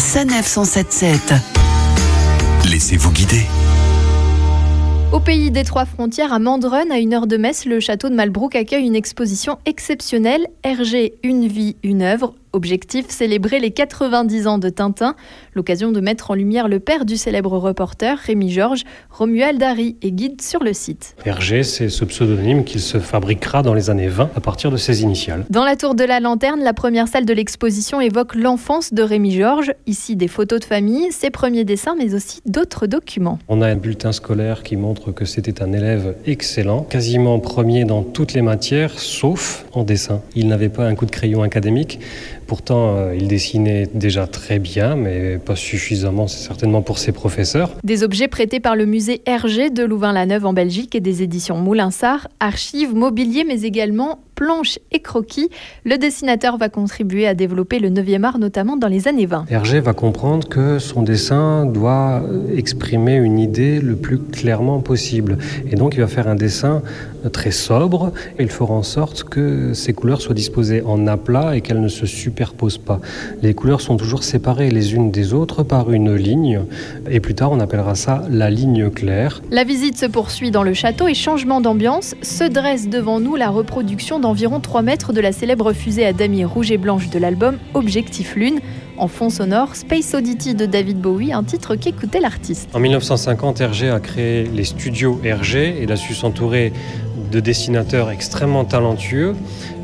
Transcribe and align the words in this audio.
Sanef 0.00 0.46
177. 0.46 1.34
Laissez-vous 2.70 3.12
guider. 3.12 3.42
Au 5.12 5.20
pays 5.20 5.50
des 5.50 5.62
trois 5.62 5.84
frontières, 5.84 6.32
à 6.32 6.38
Mandrun, 6.38 6.90
à 6.90 6.98
une 6.98 7.12
heure 7.12 7.26
de 7.26 7.36
Metz, 7.36 7.66
le 7.66 7.80
château 7.80 8.08
de 8.08 8.14
Malbrook 8.14 8.56
accueille 8.56 8.86
une 8.86 8.96
exposition 8.96 9.58
exceptionnelle, 9.66 10.46
RG 10.64 11.12
Une 11.22 11.46
vie, 11.46 11.76
une 11.82 12.00
œuvre, 12.00 12.34
Objectif, 12.52 13.10
célébrer 13.10 13.60
les 13.60 13.70
90 13.70 14.46
ans 14.48 14.58
de 14.58 14.68
Tintin, 14.68 15.14
l'occasion 15.54 15.92
de 15.92 16.00
mettre 16.00 16.32
en 16.32 16.34
lumière 16.34 16.66
le 16.66 16.80
père 16.80 17.04
du 17.04 17.16
célèbre 17.16 17.56
reporter 17.56 18.18
Rémi 18.18 18.50
Georges, 18.50 18.82
Romuald 19.10 19.58
Dari, 19.58 19.96
et 20.02 20.10
guide 20.10 20.42
sur 20.42 20.64
le 20.64 20.72
site. 20.72 21.14
Hergé, 21.24 21.62
c'est 21.62 21.88
ce 21.88 22.04
pseudonyme 22.04 22.64
qu'il 22.64 22.80
se 22.80 22.98
fabriquera 22.98 23.62
dans 23.62 23.72
les 23.72 23.88
années 23.88 24.08
20 24.08 24.30
à 24.34 24.40
partir 24.40 24.72
de 24.72 24.76
ses 24.76 25.02
initiales. 25.02 25.44
Dans 25.48 25.64
la 25.64 25.76
tour 25.76 25.94
de 25.94 26.02
la 26.02 26.18
lanterne, 26.18 26.60
la 26.60 26.74
première 26.74 27.06
salle 27.06 27.24
de 27.24 27.32
l'exposition 27.32 28.00
évoque 28.00 28.34
l'enfance 28.34 28.92
de 28.92 29.02
Rémi 29.02 29.30
Georges, 29.30 29.72
ici 29.86 30.16
des 30.16 30.28
photos 30.28 30.58
de 30.58 30.64
famille, 30.64 31.12
ses 31.12 31.30
premiers 31.30 31.64
dessins, 31.64 31.94
mais 31.96 32.14
aussi 32.14 32.40
d'autres 32.46 32.88
documents. 32.88 33.38
On 33.48 33.62
a 33.62 33.68
un 33.68 33.76
bulletin 33.76 34.10
scolaire 34.10 34.64
qui 34.64 34.76
montre 34.76 35.12
que 35.12 35.24
c'était 35.24 35.62
un 35.62 35.72
élève 35.72 36.16
excellent, 36.26 36.82
quasiment 36.82 37.38
premier 37.38 37.84
dans 37.84 38.02
toutes 38.02 38.34
les 38.34 38.42
matières, 38.42 38.98
sauf 38.98 39.66
en 39.72 39.84
dessin. 39.84 40.20
Il 40.34 40.48
n'avait 40.48 40.68
pas 40.68 40.86
un 40.86 40.96
coup 40.96 41.06
de 41.06 41.10
crayon 41.12 41.42
académique, 41.42 42.00
Pourtant, 42.50 42.96
euh, 42.96 43.14
il 43.14 43.28
dessinait 43.28 43.88
déjà 43.94 44.26
très 44.26 44.58
bien, 44.58 44.96
mais 44.96 45.38
pas 45.38 45.54
suffisamment, 45.54 46.26
c'est 46.26 46.44
certainement 46.44 46.82
pour 46.82 46.98
ses 46.98 47.12
professeurs. 47.12 47.70
Des 47.84 48.02
objets 48.02 48.26
prêtés 48.26 48.58
par 48.58 48.74
le 48.74 48.86
musée 48.86 49.22
Hergé 49.24 49.70
de 49.70 49.84
Louvain-la-Neuve 49.84 50.44
en 50.44 50.52
Belgique 50.52 50.96
et 50.96 51.00
des 51.00 51.22
éditions 51.22 51.58
Moulinsart, 51.58 52.26
archives, 52.40 52.92
mobilier, 52.92 53.44
mais 53.46 53.62
également 53.62 54.18
planches 54.40 54.78
et 54.90 55.00
croquis. 55.00 55.50
Le 55.84 55.98
dessinateur 55.98 56.56
va 56.56 56.70
contribuer 56.70 57.26
à 57.26 57.34
développer 57.34 57.78
le 57.78 57.90
9e 57.90 58.24
art, 58.24 58.38
notamment 58.38 58.78
dans 58.78 58.88
les 58.88 59.06
années 59.06 59.26
20. 59.26 59.44
Hergé 59.50 59.80
va 59.80 59.92
comprendre 59.92 60.48
que 60.48 60.78
son 60.78 61.02
dessin 61.02 61.66
doit 61.66 62.22
exprimer 62.56 63.16
une 63.16 63.38
idée 63.38 63.80
le 63.80 63.96
plus 63.96 64.18
clairement 64.18 64.80
possible. 64.80 65.36
Et 65.70 65.76
donc, 65.76 65.92
il 65.94 66.00
va 66.00 66.06
faire 66.06 66.26
un 66.26 66.36
dessin 66.36 66.80
très 67.28 67.50
sobre 67.50 68.12
et 68.38 68.42
il 68.42 68.48
fera 68.48 68.72
en 68.72 68.82
sorte 68.82 69.24
que 69.24 69.74
ces 69.74 69.92
couleurs 69.92 70.22
soient 70.22 70.34
disposées 70.34 70.82
en 70.82 71.06
aplat 71.06 71.56
et 71.56 71.60
qu'elles 71.60 71.82
ne 71.82 71.88
se 71.88 72.06
superposent 72.06 72.78
pas. 72.78 73.00
Les 73.42 73.52
couleurs 73.52 73.82
sont 73.82 73.98
toujours 73.98 74.22
séparées 74.24 74.70
les 74.70 74.94
unes 74.94 75.10
des 75.10 75.34
autres 75.34 75.62
par 75.62 75.92
une 75.92 76.14
ligne 76.14 76.60
et 77.10 77.20
plus 77.20 77.34
tard 77.34 77.52
on 77.52 77.60
appellera 77.60 77.94
ça 77.94 78.22
la 78.30 78.48
ligne 78.48 78.88
claire. 78.90 79.42
La 79.50 79.64
visite 79.64 79.98
se 79.98 80.06
poursuit 80.06 80.50
dans 80.50 80.62
le 80.62 80.72
château 80.72 81.08
et 81.08 81.14
changement 81.14 81.60
d'ambiance, 81.60 82.14
se 82.22 82.44
dresse 82.44 82.88
devant 82.88 83.20
nous 83.20 83.36
la 83.36 83.50
reproduction 83.50 84.18
dans 84.18 84.29
environ 84.30 84.60
3 84.60 84.82
mètres 84.82 85.12
de 85.12 85.20
la 85.20 85.32
célèbre 85.32 85.72
fusée 85.72 86.06
à 86.06 86.12
damier 86.12 86.44
rouge 86.44 86.70
et 86.70 86.78
blanche 86.78 87.10
de 87.10 87.18
l'album 87.18 87.58
Objectif 87.74 88.36
Lune. 88.36 88.60
En 88.96 89.08
fond 89.08 89.28
sonore, 89.28 89.74
Space 89.74 90.14
Oddity 90.14 90.54
de 90.54 90.66
David 90.66 91.00
Bowie, 91.00 91.32
un 91.32 91.42
titre 91.42 91.74
qu'écoutait 91.74 92.20
l'artiste. 92.20 92.68
En 92.72 92.78
1950, 92.78 93.60
Hergé 93.60 93.90
a 93.90 93.98
créé 93.98 94.44
les 94.44 94.62
studios 94.62 95.20
Hergé 95.24 95.70
et 95.70 95.82
il 95.82 95.90
a 95.90 95.96
su 95.96 96.14
s'entourer 96.14 96.72
de 97.32 97.40
dessinateurs 97.40 98.10
extrêmement 98.10 98.64
talentueux. 98.64 99.34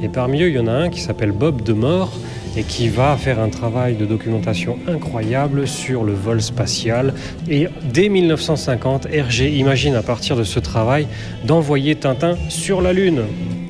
Et 0.00 0.08
parmi 0.08 0.42
eux, 0.42 0.48
il 0.48 0.54
y 0.54 0.58
en 0.60 0.68
a 0.68 0.72
un 0.72 0.90
qui 0.90 1.00
s'appelle 1.00 1.32
Bob 1.32 1.62
Demore 1.62 2.12
et 2.56 2.62
qui 2.62 2.88
va 2.88 3.16
faire 3.16 3.40
un 3.40 3.48
travail 3.48 3.96
de 3.96 4.06
documentation 4.06 4.78
incroyable 4.86 5.66
sur 5.66 6.04
le 6.04 6.14
vol 6.14 6.40
spatial. 6.40 7.14
Et 7.48 7.66
dès 7.92 8.08
1950, 8.08 9.08
Hergé 9.10 9.50
imagine 9.56 9.96
à 9.96 10.02
partir 10.02 10.36
de 10.36 10.44
ce 10.44 10.60
travail 10.60 11.08
d'envoyer 11.44 11.96
Tintin 11.96 12.36
sur 12.48 12.80
la 12.80 12.92
Lune. 12.92 13.22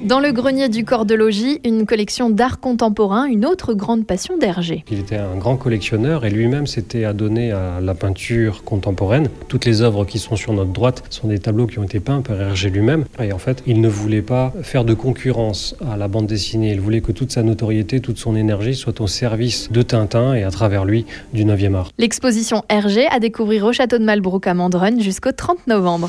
Dans 0.06 0.20
le 0.20 0.30
grenier 0.30 0.68
du 0.68 0.84
corps 0.84 1.04
de 1.04 1.16
logis, 1.16 1.58
une 1.64 1.84
collection 1.84 2.30
d'art 2.30 2.60
contemporain, 2.60 3.24
une 3.24 3.44
autre 3.44 3.74
grande 3.74 4.06
passion 4.06 4.38
d'Hergé. 4.38 4.84
Il 4.88 5.00
était 5.00 5.16
un 5.16 5.34
grand 5.36 5.56
collectionneur 5.56 6.24
et 6.24 6.30
lui-même 6.30 6.68
s'était 6.68 7.04
adonné 7.04 7.50
à 7.50 7.80
la 7.80 7.92
peinture 7.92 8.62
contemporaine. 8.62 9.28
Toutes 9.48 9.64
les 9.64 9.82
œuvres 9.82 10.04
qui 10.04 10.20
sont 10.20 10.36
sur 10.36 10.52
notre 10.52 10.70
droite 10.70 11.02
sont 11.10 11.26
des 11.26 11.40
tableaux 11.40 11.66
qui 11.66 11.80
ont 11.80 11.82
été 11.82 11.98
peints 11.98 12.20
par 12.20 12.40
Hergé 12.40 12.70
lui-même. 12.70 13.04
Et 13.20 13.32
en 13.32 13.38
fait, 13.38 13.64
il 13.66 13.80
ne 13.80 13.88
voulait 13.88 14.22
pas 14.22 14.52
faire 14.62 14.84
de 14.84 14.94
concurrence 14.94 15.74
à 15.90 15.96
la 15.96 16.06
bande 16.06 16.28
dessinée. 16.28 16.70
Il 16.70 16.80
voulait 16.80 17.00
que 17.00 17.10
toute 17.10 17.32
sa 17.32 17.42
notoriété, 17.42 17.98
toute 17.98 18.18
son 18.18 18.36
énergie 18.36 18.76
soit 18.76 19.00
au 19.00 19.08
service 19.08 19.72
de 19.72 19.82
Tintin 19.82 20.34
et 20.34 20.44
à 20.44 20.52
travers 20.52 20.84
lui 20.84 21.04
du 21.34 21.44
9e 21.44 21.74
art. 21.74 21.90
L'exposition 21.98 22.62
Hergé 22.68 23.08
à 23.08 23.18
découvrir 23.18 23.64
au 23.64 23.72
château 23.72 23.98
de 23.98 24.04
Malbrook 24.04 24.46
à 24.46 24.54
Mandrun 24.54 25.00
jusqu'au 25.00 25.32
30 25.32 25.66
novembre. 25.66 26.08